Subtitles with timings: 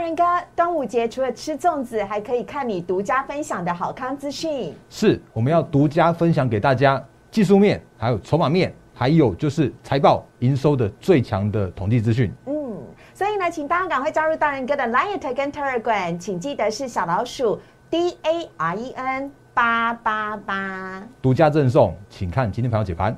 [0.00, 0.24] 仁哥，
[0.56, 4.74] 端午节除了吃粽子，还可以看你独家分享的好康资讯。
[4.88, 12.32] 是，我们要独家分享给大家技术面，还有筹码面，还有就是财报营收的最强的统计资讯。
[12.46, 12.82] 嗯，
[13.14, 17.60] 所以呢，请大家赶快加入大仁哥的 Line 跟 Telegram，请记得是小老鼠
[17.90, 23.16] D A R E N 八八八，独家赠送，请看今天盘后解盘。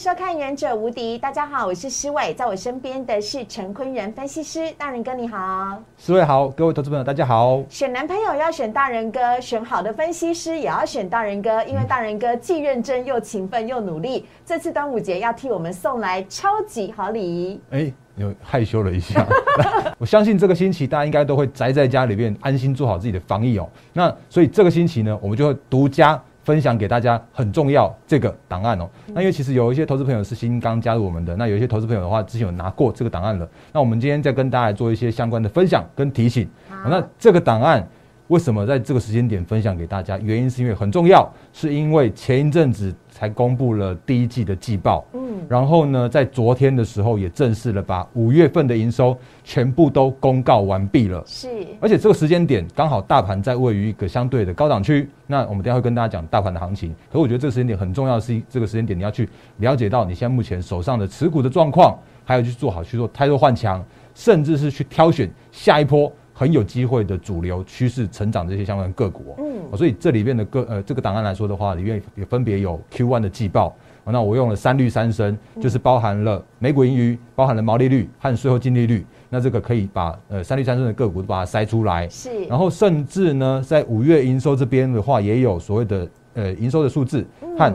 [0.00, 7.62] 收看《忍者无敌》，大家好，我是施伟，在我身边的是陈坤仁分析师，大人哥你好，施伟好，各位投资朋友大家好。
[7.68, 17.60] 选男朋友要选大人哥，选好的分析师也要选大人哥，因为大人哥既认真又勤奋又努力，这次端午节要替我们送来超级好礼。
[17.68, 19.26] 哎，又害羞了一下，
[20.00, 23.68] 我相信这个星期大家应该都会宅在家里面，安心做好自己的防疫哦。
[23.92, 26.18] 那所以这个星期呢，我们就会独家。
[26.42, 28.88] 分享给大家很重要这个档案哦。
[29.08, 33.48] 那因为其实有一些投资朋友是新刚加入我们的，那有一些投资朋友的话之前有拿过这个档案了。
[33.72, 36.48] 那我们今天再跟大家做一些相关的分享跟提醒。
[36.68, 37.86] 那这个档案
[38.30, 40.16] 为什么在这个时间点分享给大家？
[40.18, 45.04] 原因是因为很重要，是因为前一阵子才公布了第一季的季报。
[45.12, 51.20] 嗯然后呢，在昨天的时候也正式了把五月份的营收全部都公告完毕了。
[51.26, 51.48] 是，
[51.80, 55.08] 而且这个时间点刚好大盘在位于一个相对的高档区。
[55.26, 56.94] 那我们等下会跟大家讲大盘的行情。
[57.12, 63.84] 可我觉得这个时间点很重要的是，这个时间点你要去了解到你现在目前手上的持股的状况，还有去做好去做太多换强，
[64.14, 69.34] 甚至是去挑选下一波很有机会的主流趋势成长这些相关个股。
[69.38, 73.74] 嗯，所以这里面的个呃这个档案来说的话，里面也分别有 Q one 的季报。
[74.04, 79.06] 那我用了三率三升，就是包含了每股盈余、包含了毛利率和税后净利率。
[79.28, 82.08] 那这个可以把呃三率三升的个股都把它筛出来。
[82.08, 82.44] 是。
[82.46, 87.24] 然后甚至呢，在五月营收这边的话，也有所谓的呃营收的数字
[87.58, 87.72] 和。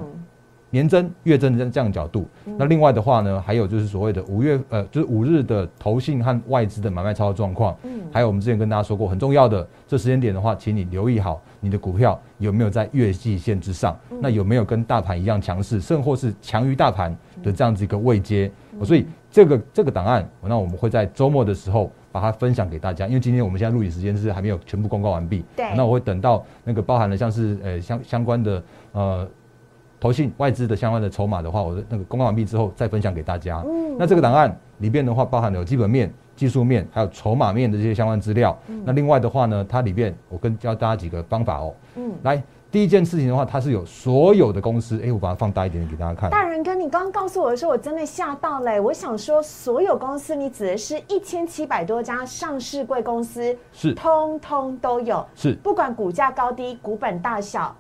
[0.76, 2.28] 年增、月增的这样角度，
[2.58, 18.52] 那另外的话呢，还有就是所谓的五月呃，就是五日的投信和外资的买卖超的状况，嗯，还有我们之前跟大家说过很重要的这时间点的话，请你留意好你的股票有没有在月季线之上，那有没有跟大盘一样强势，甚或是强于大盘的这样子一个位阶，
[18.84, 29.26] 所以这个这个档案，那我们会在周末的时候把它分享给大家，因为今天我们现在录影时间是还没有全部公告完毕，对，那我会等到那个包含了像是呃相相关的呃。
[30.00, 33.64] 投信外资的相关的筹码的话，我的那个公告完毕之后再分享给大家。
[33.66, 38.58] 嗯，那这个档案里边的话，包含了有基本面、技术面，还有筹码面的这些相关资料。
[38.68, 41.74] 嗯那另外的话呢，它里边我跟教大家几个方法哦。
[41.96, 45.00] 嗯，来第一件事情的话，它是有所有的公司。
[45.02, 46.30] 哎，我把它放大一点给大家看。
[46.30, 48.80] 大人哥，你刚刚告诉我的时候，我真的吓到嘞！
[48.82, 57.74] 我想说，所有公司，你指的是一千七百多家上市贵公司，是通通都有，是不管股价高低、股本大小。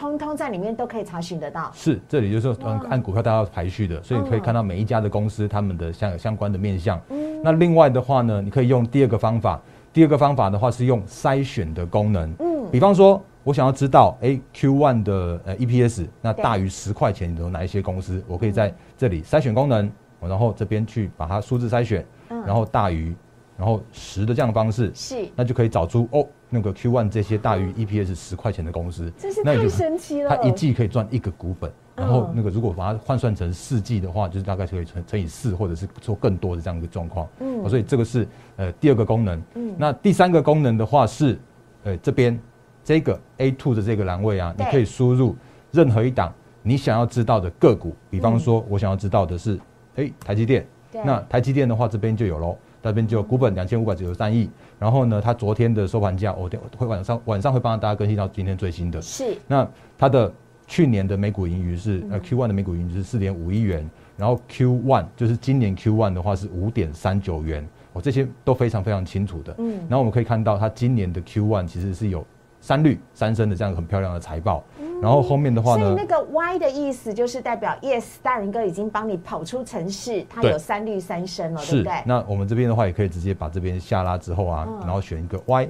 [0.00, 1.70] 通通在里面都可以查询得到。
[1.74, 6.98] 是，这里就是嗯，按股票大家排序的，所以你可以看到每一家的公司他们的相相关的面向。
[7.10, 7.42] 嗯。
[7.44, 9.60] 那另外的话呢，你可以用第二个方法。
[9.92, 12.34] 第二个方法的话是用筛选的功能。
[12.38, 12.66] 嗯。
[12.72, 18.24] 比方说，我想要知道，哎，Q one 的呃 EPS 那大于十块钱有哪一些公司？
[18.26, 22.02] 我可以在这里筛选功能，然后这边去把它数字筛选，
[22.46, 23.14] 然后大于。
[23.58, 30.28] 然后十的这样的方式是，那就可以找出哦，那个 Q one 这些大于 EPS 十块钱的公司，真是太神奇了。
[30.28, 37.28] 它一季可以赚一个股本，然后那个如果把它换算成四季的话，就是大概可以乘乘以四，或者是做更多的这样一个状况。
[37.38, 39.40] 嗯，所以这个是呃第二个功能。
[39.54, 41.38] 嗯，那第三个功能的话是，
[41.84, 42.38] 呃这边
[42.82, 45.36] 这个 A two 的这个栏位啊，你可以输入
[45.70, 49.56] 任何一档你想要知道的个股，比方说我想要知道的是，
[49.94, 50.66] 哎台积电，
[51.04, 52.58] 那台积电的话这边就有喽。
[52.82, 54.48] 那边就股本两千五百九十三亿，
[54.80, 59.00] 然后呢，它昨天的收盘价，我会晚上晚上会帮大家更新到今天最新的。
[59.02, 59.36] 是。
[59.46, 59.68] 那
[59.98, 60.32] 它的
[60.66, 69.54] 去年的每股盈余是呃 Q one 的每股盈余是四点五亿元，然后 Q one 就是今年 Q one 的话是五点三九元，我这些都非常非常清楚的。
[69.58, 69.80] 嗯。
[69.80, 72.26] 然后我们可以看到，它今年的 Q one 其实是有
[72.62, 74.64] 三率三升的这样很漂亮的财报。
[75.00, 75.82] 然后后面的话呢？
[75.82, 81.92] 所以那个 Y 的意思就是代表 Yes，大人哥已经帮你跑出城市，它有三绿三升了，对不对？
[82.04, 85.68] 那我们这边的话也可以直接把这边下拉之后啊，然后选一个 Y，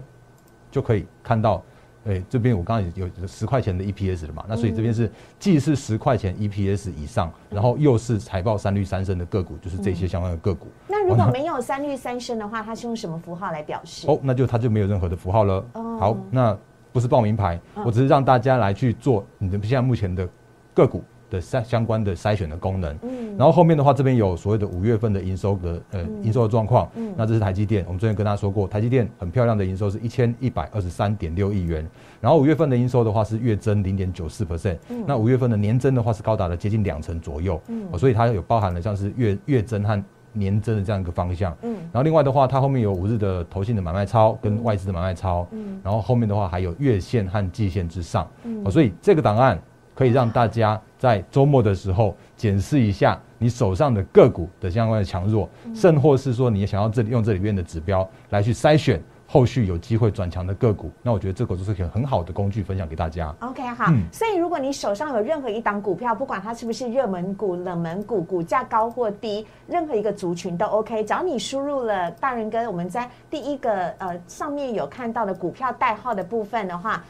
[0.71, 1.63] 就可以看到，
[2.07, 4.45] 哎，这边我刚刚有十块钱的 EPS 了嘛？
[4.49, 10.67] 那所以这边是既是十块钱 EPS 以上，然后又是财报三绿三升的个股，就是这些相关的个股。
[10.89, 14.07] 那如果没有三绿三升的话，它是用什么符号来表示？
[14.09, 15.65] 哦，那就它就没有任何的符号了。
[15.73, 16.57] 好，那。
[16.93, 20.29] 不是报名牌，我只是让大家来去做你的现在目前的
[20.75, 22.97] 个股的相相关的筛选的功能。
[23.03, 26.91] 嗯，然后后面的话，这边有所谓的五月份的营收的呃营收的状况。
[26.97, 31.89] 嗯，那这是台积电，我们之前跟大家说过，台积电很漂亮的营收是一千一百二十三点六亿元。
[32.21, 34.45] 然后五月份的营收的话是月增零点九四。
[34.45, 49.61] percent，那五月份的年增的话是高达了接近两成左右，嗯，所以它有包含了像是月月增和年增的这样一个方向，嗯，然后另外的话，它后面有五日的投信的买卖超跟外资的买卖超，嗯，然后后面的话还有月线和季线之上，嗯，所以这个档案
[49.95, 59.03] 可以让大家在周末的时候检视一下你手上的个股的相关的强弱，甚或是说你想要这里用这里面的指标来去筛选。
[59.33, 63.33] 后续有机会转强的个股，那我觉得这个就是一个很好的工具，分享给大家。
[63.39, 63.85] OK，好。
[64.11, 71.05] 所以如果你手上有任何一档股票，不管它是不是热门股、冷门股，股价高或低，任何一个族群都 OK。
[71.05, 77.01] 只要你输入了大人哥，我们在第一个呃上面有看到的股票代号的部分的话。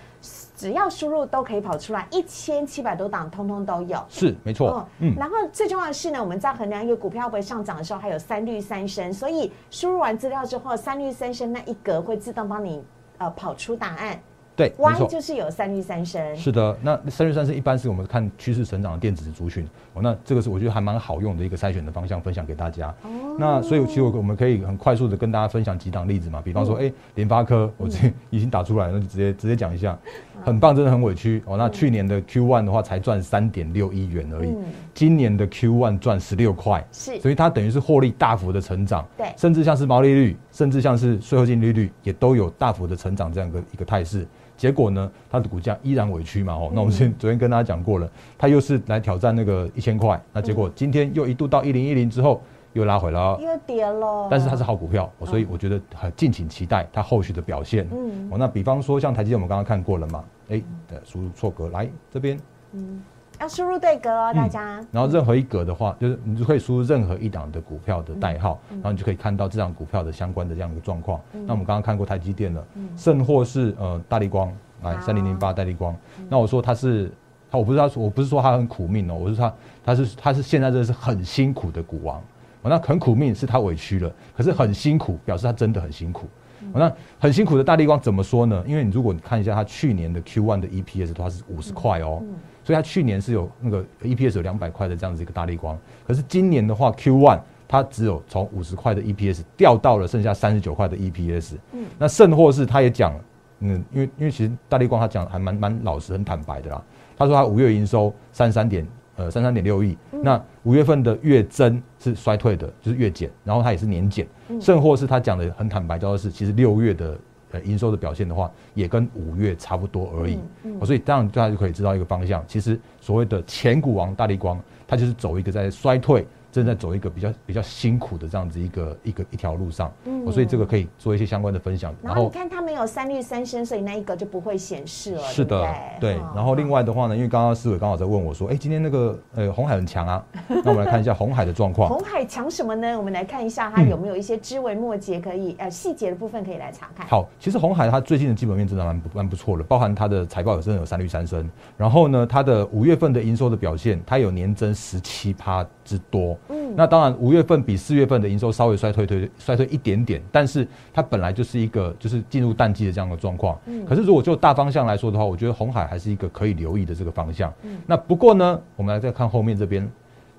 [0.56, 3.98] 只要输入都可以跑出来，一千七百多档，通通都有。
[4.08, 4.86] 是，没错。
[4.98, 12.84] 嗯，然后最重要的是呢，我们在衡量一个股票会上涨的时候，还有三率三升，所以输入完资料之后，三率三升那一格会自动帮你
[13.18, 14.20] 呃跑出答案。
[14.60, 16.36] 对，Y 就是有三率三升。
[16.36, 19.66] 是的，那三率三升一般是我们看趋势成长的电子族群。
[19.94, 22.88] 哦，那这个是我觉得还蛮好用的一个筛选的方向，分享给大家。
[23.02, 23.36] 哦。
[23.38, 29.98] 那所以其实我们可以很快速的跟大家分享几档例子嘛，比方说，哎，联发科，我这已经打出来，那就直接直接讲一下，
[30.42, 31.56] 很棒，真的很委屈哦。
[31.56, 34.54] 那去年的 Q one 的话才赚三点六亿元而已，
[34.94, 39.06] 今年的 Q one 赚十六块，是，所以它等于是获利大幅的成长。
[39.16, 39.26] 对。
[39.36, 44.26] 甚至像是毛利率，甚至像是税后净利率，也都有大幅的成长这样一个一个态势。
[44.56, 48.06] 结果呢，它的股价依然委屈嘛，哦，那我们先昨天跟大家讲过了，
[48.36, 54.28] 它又是来挑战那个一千块，那结果今天又一度到一零一零之后又拉回了，又跌了。
[54.30, 57.88] 但是它是好股票，所以我觉得很敬请期待它后续的表现。
[57.90, 60.62] 嗯，哦，那比方说像台积电，我们刚刚看过了嘛，哎，
[61.04, 62.38] 输入错格来这边，
[62.72, 63.02] 嗯。
[63.40, 64.84] 要输入对格哦，大家。
[64.92, 71.18] 然后任何一格的话，就是你就可以输入任何一档的股票的代号，然后你就可以看到这档股票的相关的这样一个状况。
[71.32, 72.62] 那我们刚刚看过台积电了，
[72.98, 74.52] 甚或是呃大力光，
[74.82, 75.96] 来三零零八大力光。
[76.28, 77.10] 那我说它是，
[77.50, 82.22] 它我不是他我不是说他很苦命哦，我是他他是他是现在这是很辛苦的股王。
[82.62, 86.28] 那很苦命是他委屈了，可是很辛苦表示他真的很辛苦。
[86.74, 88.62] 那很辛苦的大力光怎么说呢？
[88.66, 92.22] 因为你如果你看一下他去年的 Q one 的 EPS 的话是五十块哦。
[92.62, 95.76] 所以他去年是有那个 EPS 有两百块的这样子一个大力光，
[96.06, 101.54] 可是今年的话 Q one 它只有从五十块的 EPS 掉到了剩下三十九块的 EPS。
[101.72, 103.18] 嗯，那甚或是他也讲，
[103.60, 106.80] 嗯，因为因为其实大力光他讲还蛮蛮老实很坦白的啦。
[107.16, 108.86] 他说他五月营收三三点
[109.20, 114.26] 呃三三点六亿，那五月份的月增是衰退的，就是月减，然后它也是年减。
[114.60, 117.18] 甚或是他讲的很坦白，就是其实六月的。
[117.52, 120.38] 呃，营收的表现的话，也跟五月差不多而已，
[120.84, 122.44] 所以这样大家就可以知道一个方向。
[122.46, 124.56] 其实所谓的前股王大力光，
[124.86, 126.24] 它就是走一个在衰退。
[126.52, 131.94] 正在走一个比较比较辛苦的这样子一个一个一条路上，嗯，所以这个可以做一些相关的分享。
[132.02, 135.22] 然后你看它没有三率三升，所以那一个就不会显示了。
[135.22, 135.66] 是的，
[136.00, 136.16] 对。
[136.34, 141.88] 然后另外的话呢，因为刚刚思伟刚好在问我说，哎，今天那个呃红海很强啊，那我们来看一下红海的状况。
[141.90, 142.96] 红海强什么呢？
[142.96, 147.06] 我们来看一下它有没有一些枝微末节可以呃细节的部分可以来查看。
[147.06, 155.66] 好，其实红海它最近的基本面真的蛮蛮不错的，包含它的财报有真的有三率三升，然后呢，它的五月份的营收的表现，它有年增十七趴。
[155.84, 169.88] 之多，嗯，那当然五月份比四月份的营收稍微衰退退衰退一点点，但是它本来就是一个就是进入淡季的这样的状况，嗯，可是如果就大方向来说的话，我觉得红海还是一个可以留意的这个方向，嗯，那不过呢，我们来再看后面这边，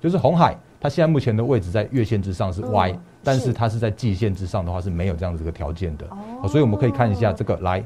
[0.00, 6.06] 就是红海它现在目前的位置在月线之上是 Y，但是它是在季线之上的话是没有这样子个条件的，
[6.42, 7.84] 哦，所以我们可以看一下这个来。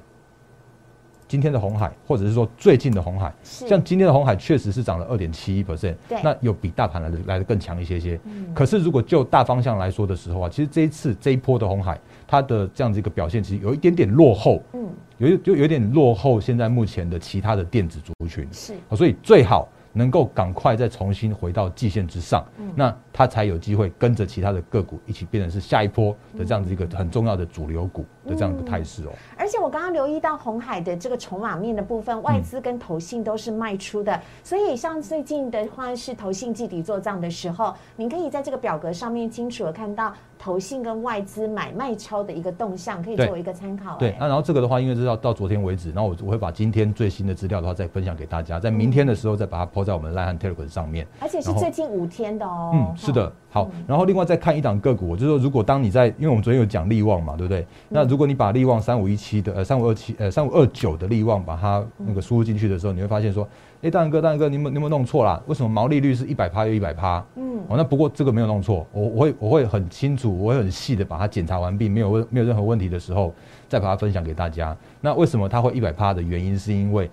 [1.28, 8.18] 今天的红海，或者是说最近的红海，像今天的红海确实是涨了二点七一 percent，那有比大盘来的来的更强一些些。
[8.54, 19.68] 可是如果就大方向来说的时候啊，其实这一次这一波的红海，它的这样子一个表现，其实有一点点落后，嗯，有就有点落后现在目前的其他的电子族群，是，所以最好。
[19.96, 29.12] 能够赶快再重新回到季线之上，那它才有机会跟着其他的个股一起变成是下一波的这样子一个很重要的主流股的这样一个态势哦。
[29.38, 40.12] 而且我刚刚留意到红海的这个筹码面的部分，外资跟投信都是卖出的，所以像最近的话是投信季底做账的时候，您可以在这个表格上面清楚的看到。
[40.38, 43.96] 投信跟外资买卖超的一个动向，可以作为一个参考。
[43.96, 51.06] 对，那然后这个的话，因为是要到昨天为止，然后我我会把今天最新的资料的话再分享给大家，在明天的时候再把它抛在我们的 Line 和 Telegram 上面。
[51.20, 52.72] 而且是最近五天的哦。
[52.74, 53.70] 嗯，是的哈，，好。
[53.86, 57.64] 然后另外再看一档个股，就是说，如果当你在，因为我们昨天有讲利旺嘛，对不对？
[57.88, 63.48] 那如果你把利旺三五一七的呃三五二七呃三五二九的利旺把它那个输入进去的时候，你会发现说，
[63.82, 65.40] 哎，大仁哥，大仁哥，你有你有没有弄错啦？
[65.46, 67.24] 为什么毛利率是一百趴又一百趴？
[67.36, 73.32] 嗯，哦，那不过这个没有弄错，我我会我会很清楚，我会很细的把它检查完毕，没有问没有任何问题的时候，
[73.68, 74.76] 再把它分享给大家。
[75.00, 77.08] 那为什么它会一百趴的原因，是因为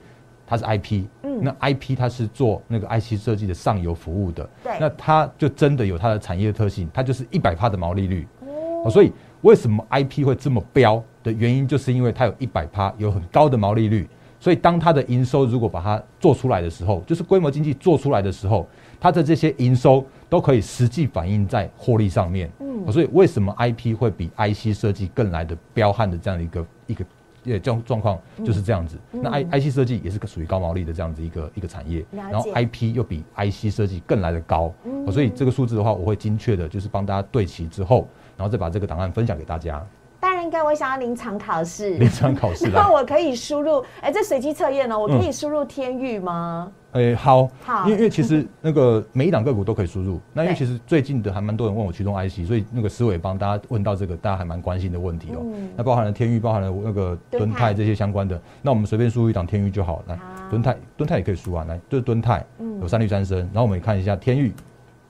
[0.54, 8.28] 它是 IP，嗯那 IP 它是做那个 IC 设计的上游服务的，对那它就真的有它的产业特性，它就是一百趴的毛利率。
[8.42, 14.08] 哦哦，所以为什么 IP 会这么标的原因，就是因为它有一百趴，有很高的毛利率。
[14.40, 18.68] 所以当它的营收如果把它做出来的时候，就是规模经济做出来的时候，
[19.00, 22.52] 它的这些营收都可以实际反映在获利上面。
[22.60, 27.06] 嗯哦所以为什么 IP 会比 IC 设计更来的彪悍的这样的一个一个
[27.46, 28.98] 呃状状况就是这样子。
[29.12, 34.74] 那 I 嗯 IC 设计也是个属于高毛利的这样子一个一个产业，然后 IP 又比 IC 设计更来的高。
[35.12, 38.08] 所以这个数字的话，我会精确的，就是帮大家对齐之后，
[38.38, 39.86] 然后再把这个档案分享给大家。
[40.24, 41.96] 大人哥，我想要临场考试。
[41.96, 42.94] 临场考试啦然后。
[42.94, 46.72] 我可以输入，哎，这随机测验呢，我可以输入天域吗？
[46.94, 50.22] 诶、好，好因为因为其实那个每一档个股都可以输入。
[50.32, 60.02] 那因为其实最近的还蛮多人问我驱动 IC，所以那个思伟帮大家问到这个大家还蛮关心的问题哦、嗯那包含了天域，包含了那个敦泰这些相关的，那我们随便输入一档天域就好。
[60.08, 60.18] 来，
[60.50, 64.54] 敦泰，敦泰也可以输啊，来，就是敦泰嗯有三率三升，然后我们也看一下天域，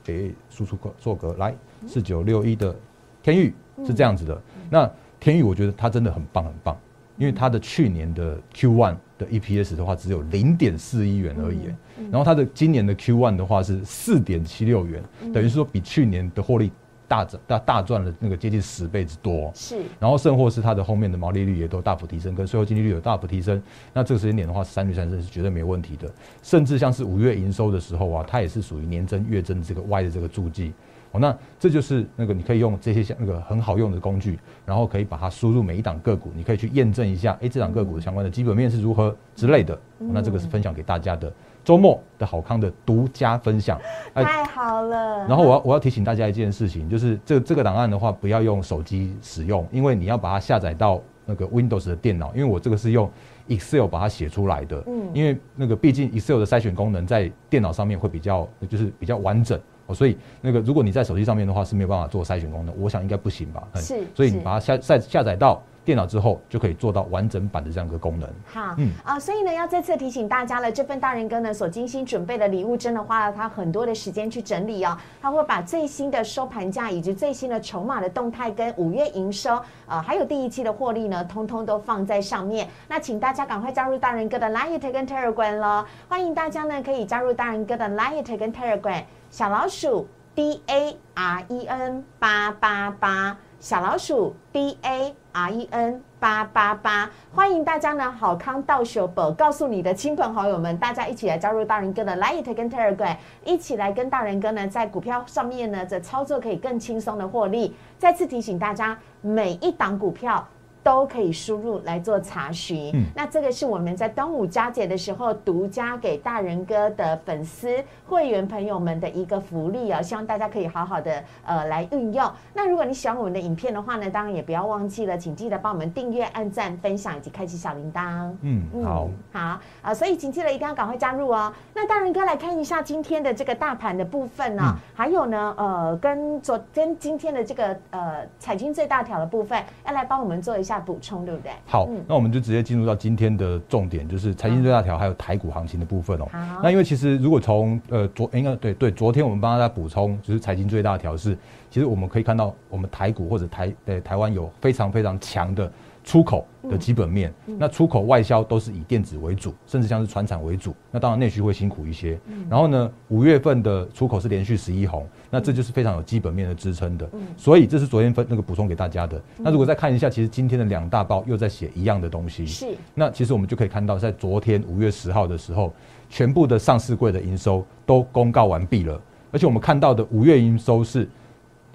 [0.07, 1.53] 诶、输出个做格来
[1.85, 2.73] 四九六一的
[3.21, 3.53] 天域
[3.85, 4.41] 是这样子的。
[4.69, 4.89] 那
[5.23, 6.77] 天宇我觉得它真的很棒很棒，
[7.17, 11.73] 因为它的去年的 Q one 的 EPS 的话只有零点四一元而已、
[12.11, 15.01] 然后它的今年的 Q one 的话是四点七六元，
[15.33, 16.69] 等于是说比去年的获利
[17.07, 19.49] 大涨大大赚了那个接近十倍之多。
[19.55, 23.63] 是，然后甚或是它的后面的毛利率也都大幅提升，跟税后净利率有大幅提升。
[23.93, 26.11] 那这个时间点的话，三率三升是绝对没有问题的。
[26.41, 30.73] 甚至像是五月营收的时候啊，它也是属于年增月增这个 Y 的这个注记。
[31.13, 39.73] 哦，那这就是那个你可以用这些像那个很好用的工具，然后可以把它输入每一档个股，你可以去验证一下，哎，这档个股的相关的基本面是如何之类的。
[39.75, 39.79] 哦
[40.11, 41.31] 那这个是分享给大家的
[41.63, 43.79] 周末的好康的独家分享。
[44.15, 45.25] 哎太好了。
[45.27, 53.09] 然后我要我要提醒大家一件事情，就是这这个档案的话，不要用手机使用，因为你要把它下载到那个 Windows 的电脑，因为我这个是用
[53.47, 54.83] Excel 把它写出来的。
[54.87, 59.57] 嗯因为那个毕竟 Excel 的筛选功能在电脑上面会比较就是比较完整。
[59.87, 63.67] 哦，所以那个如果你在手机上面的话是没有办法做筛选功能，我想应该不行吧？
[63.73, 68.29] 嗯是所以你把它下下下载到电脑之后，就可以做到完整版的这样一个功能。
[68.45, 74.97] 好，嗯啊，所以呢，要再次提醒大家了，这份大人哥呢所精心准备的礼物，真的花了他很多的时间去整理哦。
[75.21, 82.65] 他会把最新的收盘价以及最新的筹码的动态，跟五月营收，呃，还有第一期的获利呢，通通都放在上面。
[82.87, 85.85] 那请大家赶快加入大人哥的 Line 跟 Telegram 喽！
[86.07, 93.35] 欢迎大家呢可以加入大人哥的 Line 跟 Telegram，小老鼠 D A R E N 八八八。
[93.59, 107.75] 小老鼠 D A R E N 八八八，欢迎大家呢好康到手宝，告诉你的亲朋好友们，大家一起来加入大人哥的 Light 跟 Telegram，一起来跟大人哥呢在股票上面呢这操作可以更轻松的获利。
[107.97, 110.47] 再次提醒大家，每一档股票。
[110.83, 112.91] 都可以输入来做查询。
[112.93, 122.29] 嗯那这个是我们在端午佳节的时候独家给大人哥的粉丝会员朋友们的一个福利哦，希望大家可以好好的呃来运用。
[122.53, 128.31] 那如果你喜欢我们的影片的话呢，当然也不要忘记了，请记得帮我们订阅、按赞、分享以及开启小铃铛。
[128.41, 129.09] 嗯，好。
[129.31, 131.53] 好啊、所以请记得一定要赶快加入哦。
[131.73, 141.51] 那大人哥来看一下今天的这个大盘的部分呢、嗯还有呢，呃，跟昨跟今天的这个呃财经最大条的部分，要来帮我们做一下补充，对不对？
[141.65, 146.27] 好嗯，那我们就直接进入到今天的重点，就是财经最大条还有台股行情的部分哦。
[146.31, 151.37] 好那因为其实如果从呃昨应该对对，昨天我们帮大家补充，就是财经最大条是，
[151.73, 155.71] 其实我们可以看到我们台股或者台呃台湾有非常非常强的
[156.03, 157.33] 出口的基本面。
[157.47, 160.75] 那出口外销都是以电子为主，甚至像是船产为主。
[160.91, 162.19] 那当然内需会辛苦一些。
[162.47, 167.09] 然后呢，五月份的出口是连续十一红，那这就是非常有基本面的支撑的。
[167.35, 169.19] 所以这是昨天分那个补充给大家的。
[169.39, 172.45] 那如果再看一下，其实今天的两大报又在写一样的东西。
[172.45, 175.73] 是那其实我们就可以看到，在昨天五月十号的时候，
[176.07, 179.01] 全部的上市柜的营收都公告完毕了，
[179.31, 181.09] 而且我们看到的五月营收是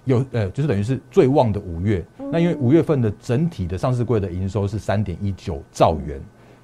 [0.09, 2.05] 有呃，就是等于是最旺的五月。
[2.33, 6.21] 那因为五月份的整体的上市柜的营收是三点一九兆元，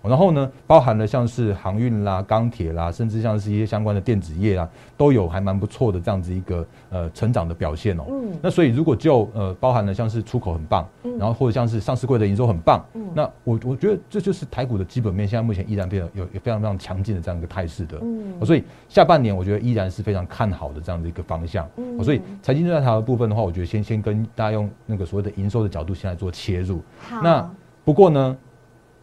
[0.09, 8.05] 然后呢，包含了像是航运啦、钢铁啦，甚至像是一些相关的电子业啊，都有还蛮不错的这样子一个呃成长的表现哦。
[8.11, 8.33] 嗯。
[8.43, 10.87] 那所以如果就呃包含了像是出口很棒，
[11.19, 13.03] 然后或者像是上市柜的营收很棒，嗯。
[13.15, 17.99] 那我我觉得这就是台股的基本面，现在目前依然非常有有非常非常强劲的这样一个态势的。
[18.03, 18.45] 嗯。
[18.45, 21.67] 所以下半年我觉得依然是非常看好的这样的一个方向。
[21.77, 22.05] 嗯。
[22.05, 26.83] 所以财经这条的部分的话，我觉得先先跟大家用那个所谓的营收的角度先来做切入。
[27.09, 27.23] 好。
[27.23, 27.51] 那
[27.87, 28.37] 不过呢，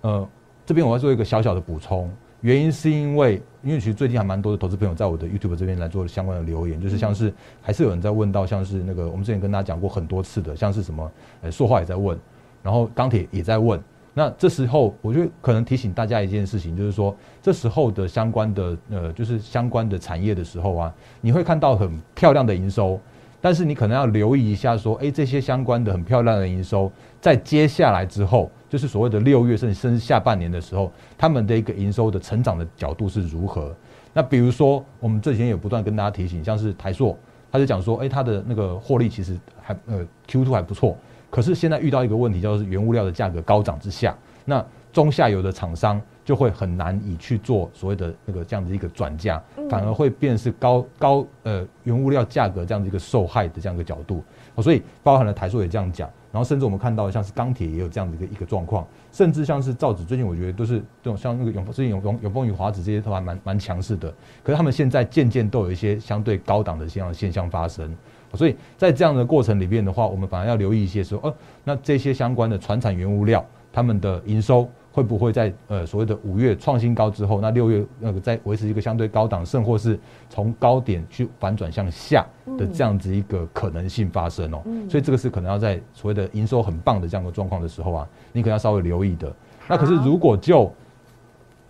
[0.01, 0.29] 呃。
[0.65, 2.09] 这边我要做一个小小的补充，
[2.41, 12.17] 原因是因为，因为其实最近还蛮多的投资朋友在我的 YouTube 这边来做相关的留言，就是像是还是有人在问到，像是那个我们之前跟大家讲过很多次的，像是什么，呃，塑化也在问，
[12.63, 13.81] 然后钢铁也在问，
[14.13, 22.99] 那这时候我就可能提醒大家一件事情，就是说这时候的相关的呃，就是相关的产业的时候啊，你会看到很漂亮的营收。
[23.43, 33.75] 但是你可能要留意一下，说，哎，这些相关的很漂亮的营收，在接下来之后，就是所谓的六月甚至甚至下半年的时候，他们的一个营收的成长的角度是如何？
[34.13, 37.17] 那比如说，我们这几天有不断跟大家提醒，像是台塑，
[37.51, 40.97] 他就讲说，哎，他的那个获利其实还呃 Q two 还不错，
[41.29, 46.01] 可是现在遇到一个问题，叫是原物料的价格高涨之下，那中下游的厂商。
[46.23, 54.23] 就会很难以去做所谓的那个这样的一个转嫁，反而会变是高高呃原物料价格这样的一个受害的这样一个角度，
[54.61, 64.09] 所以包含了台塑也这样讲，然后甚至我们看到像是钢铁也有这样的一个一个状况，甚至像是造纸最近我觉得都是这种像那个永最近永永永丰与华子这些都还蛮蛮强势的，
[64.43, 67.93] 可是他们现在渐渐都有一些相对高档的这样的现象发生，
[68.33, 71.33] 所以在这样的过程里面的话，我们反而要留意一些说，哦，
[71.63, 74.69] 那这些相关的船产原物料他们的营收。
[74.93, 79.97] 会不会在呃所谓的五月创新高之后，那六月那个再维持一个相对高档，甚或是
[80.29, 82.25] 从高点去反转向下
[82.57, 84.61] 的这样子一个可能性发生哦？
[84.89, 89.33] 所以这个是可能要在所谓的营收很棒的这样的状况的时候啊，你可能要稍微留意的。
[89.67, 90.69] 那可是如果就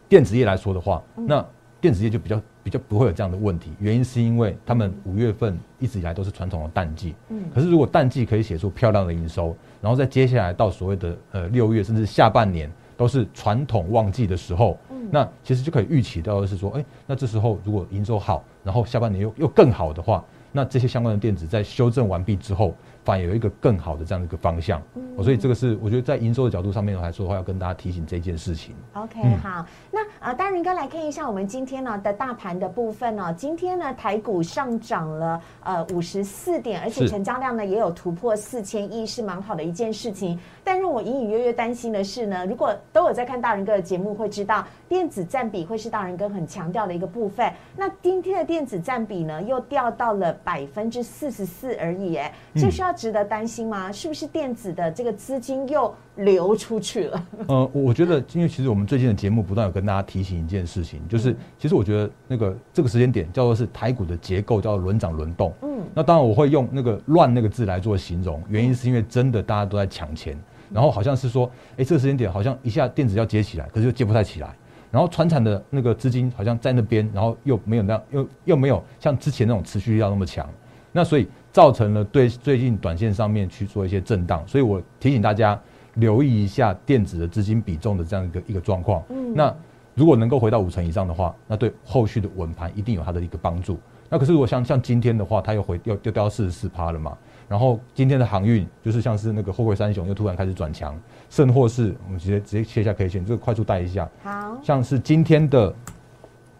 [0.10, 1.46] 电子业来说的话，那
[1.80, 7.14] 电子业就比较比较不会有这样的问题，原因是因为他们五月份一直以来都是传统的淡季。
[7.30, 7.44] 嗯。
[7.54, 12.68] 可是如果淡季可以写出漂亮的营收，然后在接下来到所谓的呃六月甚至下半年。
[13.02, 14.78] 都是传统旺季的时候，
[15.10, 22.76] 那其实就可以预期到的是说，哎，那这时候如果营收好，然后下半年又又更好的话，那这些相关的电子在修正完毕之后。
[23.04, 24.82] 反而有一个更好的这样的一个方向，
[25.24, 28.76] 所以这个是我觉得在营收的角度上面来说的话，要跟大家提醒这件事情。
[28.94, 40.40] OK，好，那呃，大仁哥来看一下我们今天呢的大盘的部分呢，今天呢台股上涨了呃五十四点，而且成交量呢也有突破四千亿，是蛮好的一件事情。
[40.64, 47.52] 但让我隐隐约约担心的是呢，如果都有在看大仁哥的节目，会知道电子占比会是大仁哥很强调的一个部分。
[47.76, 52.91] 那今天的电子占比呢，又掉到了百分之四十四而已，哎，这需要。
[52.92, 53.92] 值得担心吗？
[53.92, 57.28] 是不是电子的这个资金又流出去了？
[57.48, 65.54] 呃，我觉得，因为其实我们最近的节目不断有跟大家提醒一件事情，就是其实我觉得那个这个时间点叫做是台股的结构叫做轮涨轮动。
[65.62, 70.38] 嗯，那当然我会用那个乱那个字来做形容，原因是因为真的大家都在抢钱，
[70.72, 74.56] 然后好像是说，哎，这个时间点好像一下电子要接起来，可是又接不太起来，
[74.92, 80.48] 然后船产的那个资金好像在那边，然后又没有那样，又又没有像之前那种持续力要那么强，
[80.92, 81.28] 那所以。
[81.52, 85.60] 造成了对最近短线上面去做一些震荡，所以我提醒大家
[85.96, 89.04] 留意一下电子的资金比重的这样一个一个状况。
[89.10, 89.54] 嗯，那
[89.94, 93.78] 如果能够回到五成以上的话，那对后续的稳盘一定有它的一个帮助。
[94.10, 100.98] 那可是如果像像今天的话，它又回又又掉到四十四趴了嘛，然后今天的航运就是像是那个货柜三雄又突然开始转强，
[101.30, 104.10] 甚或是我们直接直接切一下 K 线，这个快速带一下。
[104.22, 105.74] 好，像是今天的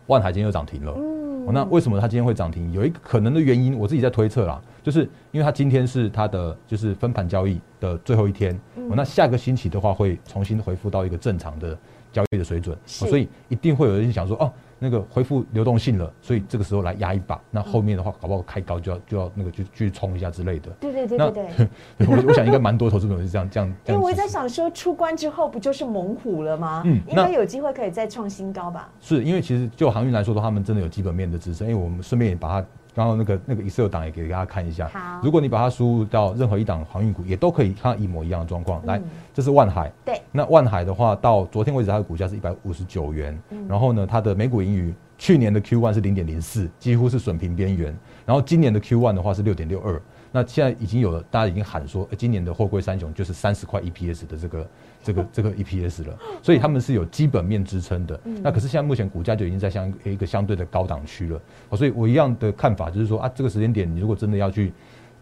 [0.08, 0.94] 万海今天又涨停了。
[0.96, 1.11] 嗯，
[1.52, 2.72] 那为什么它今天会涨停？
[2.72, 4.62] 有一个可能的原因，我自己在推测啦。
[4.84, 8.60] 就是因为它今天是它的就是分盘交易的最后一天，
[8.96, 11.78] 那下个星期的话会重新恢复到一个正常的
[12.12, 14.52] 交易的水准，所以一定会有人想说哦，
[14.84, 20.72] 那个恢复流动性了，所以这个时候来压一把，那后面的话搞不好开高就要就要那个就去冲一下之类的。
[20.80, 21.32] 对对对对
[22.00, 23.74] 对，我我想应该蛮多投资朋友是这样这样。
[23.88, 26.82] 因为我在想说出关之后不就是猛虎了吗？
[26.84, 28.90] 嗯，应该有机会可以再创新高吧？
[29.00, 32.68] 是因为其实就航运来说的话，他们真的有基本面的支撑，因为我们顺便也把它。
[32.94, 34.88] 然后那个那个 Excel 档也给大家看一下。
[34.90, 38.86] 好，如果你把它输入到任何一档航运股，也都可以看到一模一样的状况。
[38.86, 39.02] 来，
[39.34, 39.92] 这是万海。
[40.04, 40.22] 对。
[40.32, 43.38] 那万海的话，到昨天为止它的股价是一百五十九元。
[43.50, 43.68] 嗯。
[43.68, 47.98] 然后呢，它的每股盈余去年的 Q one 是零点零四，几乎是损平边缘。
[48.32, 50.02] 然后今年的 Q one 的话是六点六二。
[50.32, 54.68] 那现在已经有了，大家已经喊说，今年的货柜三雄就是三十块 EPS 的这个
[55.04, 58.18] 这个这个 EPS 了，所以他们是有基本面支撑的。
[58.42, 61.42] 那可是现在目前股价就已经在相一个相对的高档区了。
[61.76, 64.72] 所以我一样的看法就是说啊，这个时间点你如果真的要去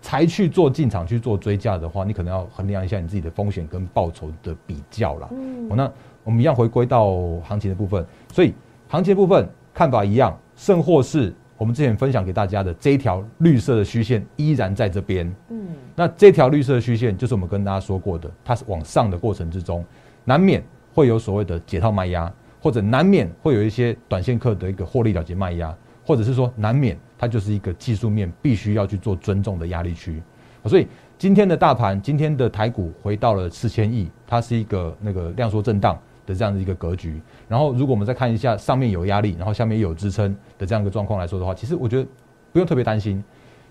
[0.04, 5.28] 才去做进场去做追价的话，你可能要衡量一下你自己的风险跟报酬的比较啦。
[5.76, 5.92] 那
[6.24, 8.54] 我们一样回归到行情的部分，所以
[8.88, 15.30] 行情部分看法一样，甚或是我们之前分享给大家的这一条绿色的虚线依然在这边。
[15.50, 19.84] 嗯，那这条绿色的虚线就是我们跟大家说过的，它是往上的过程之中，
[20.24, 30.24] 难免会有所谓的解套卖压，或者难免会有一些短线客的一个获利了结卖压，或者是说难免它就是一个技术面必须要去做尊重的压力区。
[30.66, 36.00] 所以今天的大盘，今天的台股回到了四千亿，它是一个那个量缩震荡。
[36.30, 42.08] 的这样的一个格局，然后如果我们再看一下上面有压力，然后下面又有支撑的这样一个状况来说的话，其实我觉得
[42.54, 43.24] 不用特别担心。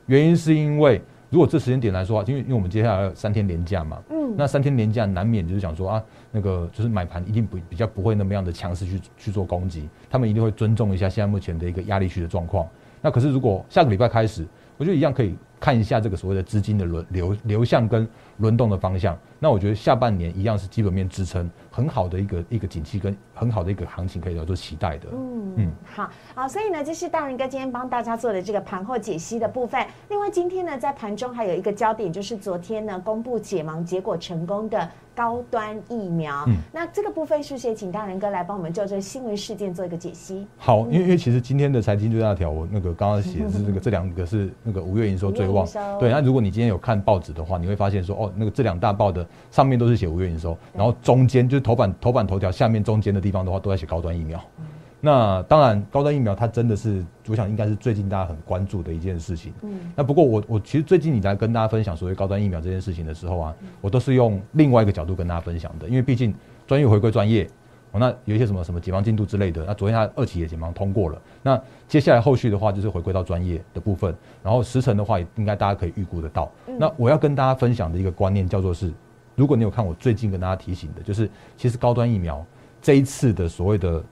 [0.07, 12.67] 原因是因为如果这时间点来说话，因为因为我们接下来三天连假嘛，嗯，那三天连假难免就是讲说啊，那个就是买盘一定不比较不会那么样的强势去去做攻击，他们一定会尊重一下现在目前的一个压力区的状况。
[13.01, 14.45] 那可是如果下个礼拜开始，
[14.77, 19.17] 我觉得一样可以看一下这个所谓的资金的轮流流向跟轮动的方向。
[19.41, 25.09] 那我觉得下半年一样是基本面支撑很好的一个一个景气跟很好的一个行情可以叫做期待的。
[25.13, 29.85] 嗯嗯，好好，所以呢，这是大仁哥今天帮大家做的这个盘后解析的部分。
[30.09, 36.45] 另外，今天呢，在盘中还有一个焦点，就是昨天呢公布解盲结果成功的高端疫苗。
[36.49, 40.45] 嗯，那这个部分是不是也请大仁哥来帮我们就这新闻事件做一个解析？
[40.57, 45.65] 好，因为因为其实今天的财经最大条，我那个刚刚写的是这个这两个是那个五月营收最旺。
[46.01, 49.27] 对，那如果你今天有看报纸的话，你会发现说哦，那个这两大报的。
[49.51, 54.41] 上面都是写五月营收，然后中间就是头版头版头条下面中间的地方的话，都在写高端疫苗。
[55.01, 59.53] 那当然，高端疫苗它真的是，我想应该是最近大家很关注的一件事情。
[59.63, 66.35] 嗯，那不过我我其实最近你来跟大家分享所谓高端疫苗这件事情的时候啊，我都是用另外一个角度跟大家分享的，因为毕竟
[66.67, 67.49] 专业回归专业。
[67.93, 71.23] 那有一些什么什么解放进度之类的，那昨天它二期也解放通过了。
[71.43, 76.51] 那接下来后续的话就是回归到专业的部分，然后时程的话也，应该大家可以预估得到。
[76.79, 78.93] 那我要跟大家分享的一个观念叫做是。
[79.35, 82.45] 如果你有看我最近跟大家提醒的，就是其实高端疫苗
[82.83, 84.03] 这一次的所谓的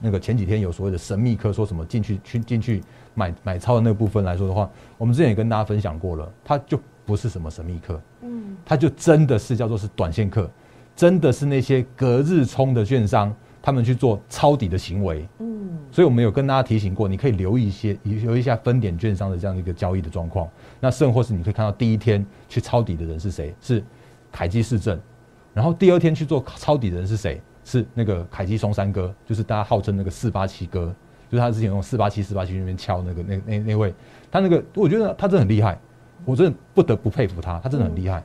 [0.00, 10.50] 那个前几天有所谓的神秘科说什么进去去进去买买超的那个部分来说的话，我们之前也跟大家分享过了，它就不是什么神秘客，嗯，它就真的是叫做是短线客，
[10.96, 13.32] 真的是那些隔日冲的券商
[13.62, 20.48] 他们去做抄底的行为，嗯，所以我们有跟大家提醒过，你可以留意一些留意一下分点券商的这样的一个交易的状况，
[20.80, 23.84] 那甚或是你可以看到第一天去抄底的人是谁是。
[24.32, 25.00] 凯基市政，
[25.54, 27.40] 然后第二天去做抄底的人是谁？
[27.64, 30.94] 是那个凯基松山哥，就是大家号称那个四八七哥，
[31.30, 33.94] 就是他之前用四八七四八七那边敲那个那那那位，
[34.30, 35.78] 他那个我觉得他真的很厉害，
[36.26, 38.22] 我真的不得不佩服他，他真的很厉害。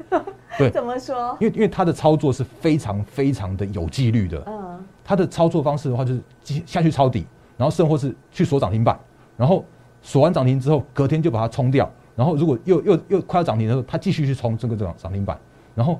[0.57, 1.37] 对， 怎么说？
[1.39, 4.43] 因为因为他的操作是非常非常的有纪律的。
[4.47, 6.21] 嗯，他的操作方式的话就是
[6.65, 7.25] 下去抄底，
[7.57, 8.99] 然后甚或是去锁涨停板，
[9.37, 9.63] 然后
[10.01, 15.39] 锁完涨停之后，隔天就把它冲掉，然后如果又又又快要涨停的时候，他继续去冲这个涨涨停板。
[15.73, 15.99] 然后，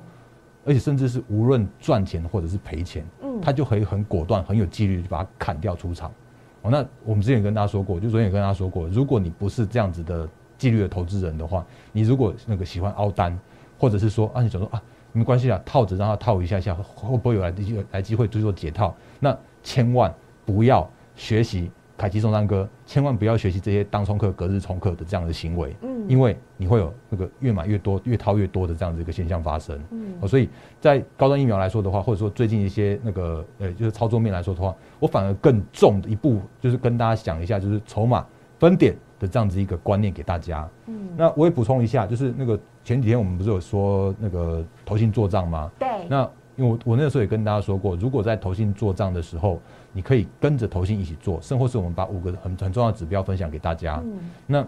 [0.66, 6.10] 而且甚至是无论赚钱或者是赔钱，嗯，他就可以很果断、很有纪律，就把它砍掉出场。
[6.60, 13.36] 哦，那我们之前也跟大家说过，就昨天也跟大家说过，如果你不是这样子的纪律的投资人的话，你如果那个喜欢凹单，
[13.82, 18.94] 或者是说啊，你想说啊，没关系啊，套子让他套一下下，会不会有来机来机会去做解套？
[19.18, 20.14] 那千万
[20.46, 21.68] 不要学习。
[21.94, 30.48] 凯奇中山哥，千万不要学习这些当冲客、隔日冲客的这样的行为，嗯，因为你会有那个越买越多、越套越多的这样子一个现象发生，嗯，所以
[30.80, 38.24] 在高端疫苗来说的话，或者说最近一些那个呃，就是操作面来说的话，我反而更重的一步，就是跟大家讲一下，就是筹码
[38.58, 45.70] 分点的这样子一个观念给大家，嗯，那我也补充一下，就是那个前几天我们不是有说那个投信做账吗？
[45.78, 49.58] 对，那因为我我那时候也跟大家说过，如果在投信做账的时候。
[49.94, 54.00] 你可以跟着投信一起做，甚或是我们把五个很很重要的指标分享给大家。
[54.02, 54.66] 嗯那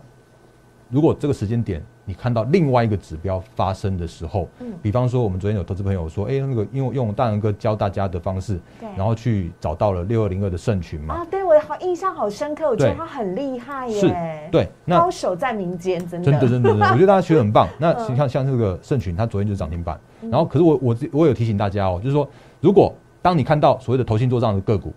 [0.90, 11.14] 如果这个时间点你看到另外一个指标发生的时候，嗯，比方说我们昨天有投资朋友说，哎，那个因为用大仁哥教大家的方式，对，然后去找到了六二零二的圣群嘛。
[11.14, 11.42] 啊，对
[11.84, 14.00] 印象好深刻，我觉得他很厉害耶。
[14.00, 14.08] 是，
[14.50, 17.68] 对，高手在民间，真的，真的，真的，我觉得大家学的很棒。
[17.78, 19.98] 那你看，像这个盛群，他昨天就是涨停板。
[20.22, 22.28] 然后，可是我我我有提醒大家哦，就是说，
[22.60, 24.92] 如果当你看到所谓的投信做账的个股，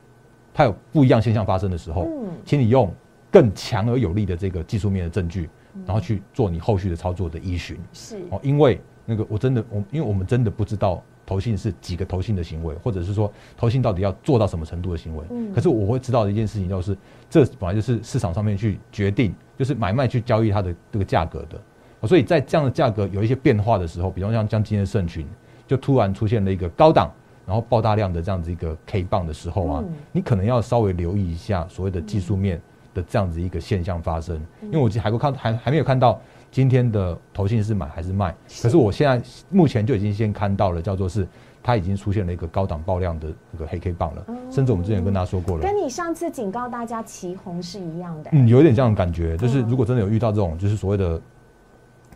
[0.54, 2.08] 它有不一样现象发生的时候，
[2.45, 2.91] 请你用
[3.30, 5.50] 更强而有力的这个技术面的证据，
[5.86, 7.78] 然后去做你后续的操作的依循。
[7.93, 15.24] 是哦，因为那个我真的我，因为我们真的不知道投信是几个投信的行为，或者是说投信到底要做到什么程度的行为。
[15.30, 16.98] 嗯，可是我会知道的一件事情就是，
[17.30, 22.08] 这本来就是市场上面去决定，就是买卖去交易它的这个价格的。
[22.08, 25.28] 所以在这样的价格有一些变化的时候，比方像像今天的盛群，
[25.68, 27.12] 就突然出现了一个高档。
[27.46, 32.62] 然后爆大量的这样子一个 K 棒的时候啊，你可能要稍微留意一下所谓的技术面
[32.98, 34.36] 的这样子一个现象发生。
[34.62, 36.20] 因为我还不看还还没有看到
[36.52, 41.28] 今天的投信是买还是卖，可是我现在目前就已经先看到了，叫做是
[41.62, 48.30] 它已经出现了一个高档爆量的那个黑 K 棒了，甚至我们之前跟大家说过了，跟你上次警告大家旗红是一样的。
[48.34, 51.22] 嗯，有一点这样的感觉，就是如果真的有遇到这种，就是所谓的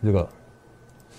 [0.02, 0.28] 这个。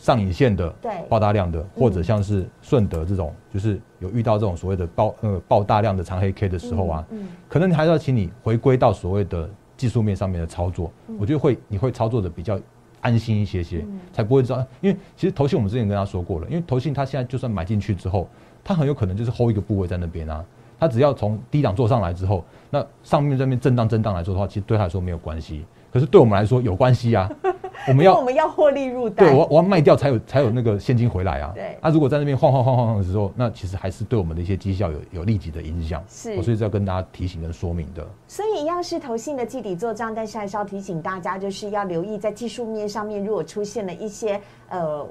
[0.03, 0.69] 上影线的
[1.07, 12.59] 爆大量的，或者像是顺德这种，就是有遇到这种所谓的爆呃爆大量的长黑 K 的时候啊，嗯可能你还是要请你回归到所谓的技术面上面的操作，我觉得会你会操作的比较
[12.99, 18.27] 安心一些些，才不会知道，因为其实投信我们之前跟他说过了，因为投信他现在就算买进去之后，
[18.61, 20.43] 他很有可能就是 hold 一个部位在那边啊，
[20.77, 27.31] 他只要从低档做上来之后，那上面这边震荡震荡来做的话，其实对他来说没有关系，可是对我们来说有关系啊。
[27.87, 31.51] 我们要我们要获利入袋，对我我要卖掉才有才有那个现金回来啊。
[31.53, 36.03] 对，那如果在那边晃晃晃晃的时候，那其实还是对我们的一些绩效有有立即的影响。
[36.07, 38.07] 是，所以要跟大家提醒跟说明的。
[38.27, 45.05] 所以一样是投信的季底做账，但是还是要提醒大家，就是要留意在技术面上面，如果出现了一些呃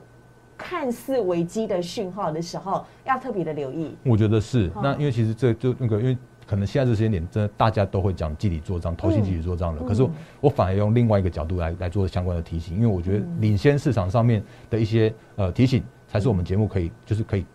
[0.57, 3.97] 看似危机的讯号的时候，要特别的留意。
[4.05, 6.17] 我觉得是，那因为其实这就那个因为。
[6.53, 9.83] 可能现在这时间点，真的大家都会讲集体做账、投信集体做账了。
[9.89, 10.07] 可是
[10.39, 17.47] 我反而用另外一个角度来来做相关的提醒，因为我觉得领先市场上面的一些呃提醒，才是我们节目可以就是可以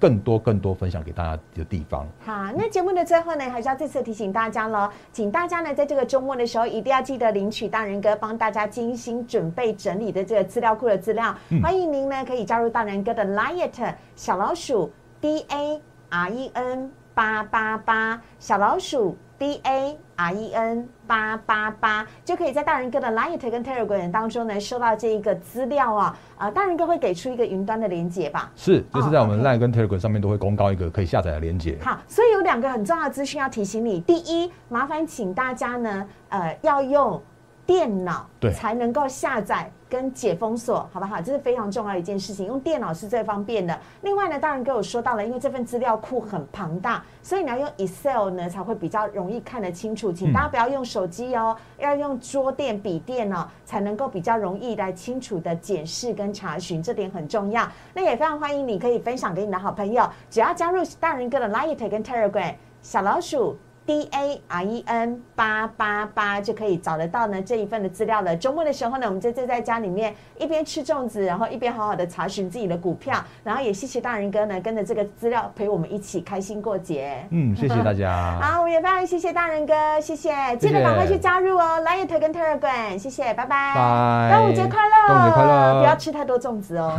[0.00, 2.08] 更多更多分享给大家的地方。
[2.24, 11.36] 好，那节目的最后呢，还是要再次提醒大家喽，请大家呢在这个周末的时候，一定要记得领取大人哥帮大家精心准备整理的这个资料库的资料。
[11.62, 14.90] 欢迎您呢可以加入大人哥的 Liet 小老鼠
[15.20, 16.90] D A R E N。
[17.16, 26.50] 八八八小老鼠 D A R E N 八八八就可以在大人哥的 Light 跟 Telegram 当中呢收到这一个资料啊啊！
[26.50, 28.52] 大人哥会给出一个云端的连接吧？
[28.54, 31.78] 是，就是在我们 Light 跟 Telegram 上面都会公告一个可以下载的连接。
[31.82, 37.22] 好，所以有两个很重要的资讯要提醒你：第一，麻烦请大家呢呃要用
[37.66, 39.70] 电脑对才能够下载。
[39.88, 41.22] 跟解封锁，好不好？
[41.22, 42.44] 这是非常重要的一件事情。
[42.44, 43.78] 用电脑是最方便的。
[44.02, 50.12] 另外呢，当然跟我说到了，因为这份资料库很庞大，所以你要用 Excel 呢才会比较容易看得清楚。
[50.12, 57.64] 请大家不要用手机哦，要用桌垫、笔电哦，才能够比较容易来清楚的检视跟查询，这点很重要。
[57.94, 62.52] 那也非常欢迎你可以分享给你的好朋友，只要加入大人哥的 Light 跟 Telegram
[62.82, 63.56] 小老鼠。
[63.86, 68.36] D A R E N 八八八就可以找得到呢这一份的资料了。
[68.36, 77.24] 周末的时候呢，我们就就在家里面一边吃粽子，然后一边好好的查询自己的股票，然后也谢谢大人哥呢跟着这个资料陪我们一起开心过节。
[77.30, 78.38] 嗯，谢谢大家。
[78.42, 83.74] 好，我们也非常谢谢大人哥，谢谢，记得赶快去加入哦，Light 跟 Telegram，谢谢，拜拜。
[83.74, 84.30] 拜。
[84.30, 85.06] 端午节快乐！
[85.06, 85.80] 端午节快乐！
[85.80, 86.92] 不要吃太多粽子哦。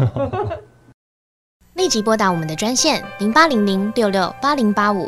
[1.76, 5.08] 立即拨打我们的专线零八零零六六八零八五。